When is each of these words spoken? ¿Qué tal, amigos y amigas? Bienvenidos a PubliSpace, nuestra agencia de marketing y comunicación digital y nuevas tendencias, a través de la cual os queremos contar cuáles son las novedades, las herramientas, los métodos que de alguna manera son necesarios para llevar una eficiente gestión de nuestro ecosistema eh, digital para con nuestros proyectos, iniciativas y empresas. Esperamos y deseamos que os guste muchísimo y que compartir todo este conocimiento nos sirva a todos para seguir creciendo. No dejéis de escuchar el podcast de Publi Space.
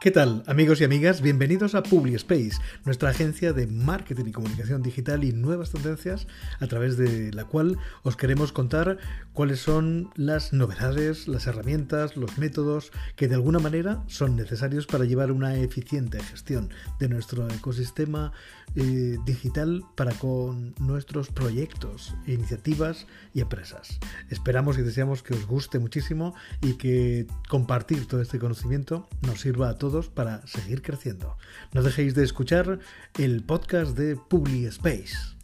¿Qué 0.00 0.12
tal, 0.12 0.44
amigos 0.46 0.80
y 0.80 0.84
amigas? 0.84 1.22
Bienvenidos 1.22 1.74
a 1.74 1.82
PubliSpace, 1.82 2.52
nuestra 2.84 3.10
agencia 3.10 3.52
de 3.52 3.66
marketing 3.66 4.26
y 4.26 4.32
comunicación 4.32 4.80
digital 4.80 5.24
y 5.24 5.32
nuevas 5.32 5.72
tendencias, 5.72 6.28
a 6.60 6.68
través 6.68 6.96
de 6.96 7.32
la 7.32 7.46
cual 7.46 7.78
os 8.04 8.14
queremos 8.14 8.52
contar 8.52 8.98
cuáles 9.32 9.58
son 9.58 10.10
las 10.14 10.52
novedades, 10.52 11.26
las 11.26 11.48
herramientas, 11.48 12.16
los 12.16 12.38
métodos 12.38 12.92
que 13.16 13.26
de 13.26 13.34
alguna 13.34 13.58
manera 13.58 14.04
son 14.06 14.36
necesarios 14.36 14.86
para 14.86 15.04
llevar 15.04 15.32
una 15.32 15.56
eficiente 15.56 16.22
gestión 16.22 16.70
de 17.00 17.08
nuestro 17.08 17.48
ecosistema 17.48 18.30
eh, 18.76 19.16
digital 19.24 19.82
para 19.96 20.12
con 20.12 20.74
nuestros 20.78 21.30
proyectos, 21.30 22.14
iniciativas 22.28 23.08
y 23.34 23.40
empresas. 23.40 23.98
Esperamos 24.30 24.78
y 24.78 24.82
deseamos 24.82 25.24
que 25.24 25.34
os 25.34 25.46
guste 25.46 25.80
muchísimo 25.80 26.34
y 26.60 26.74
que 26.74 27.26
compartir 27.48 28.06
todo 28.06 28.20
este 28.20 28.38
conocimiento 28.38 29.08
nos 29.22 29.40
sirva 29.40 29.70
a 29.70 29.74
todos 29.74 29.87
para 30.14 30.46
seguir 30.46 30.82
creciendo. 30.82 31.36
No 31.72 31.82
dejéis 31.82 32.14
de 32.14 32.24
escuchar 32.24 32.78
el 33.18 33.42
podcast 33.42 33.96
de 33.96 34.16
Publi 34.16 34.66
Space. 34.66 35.37